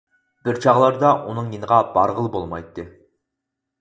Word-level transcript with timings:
بىر 0.47 0.57
چاغلاردا 0.63 1.11
ئۇنىڭ 1.27 1.53
يېنىغا 1.57 1.79
بارغىلى 1.99 2.33
بولمايتتى. 2.37 2.87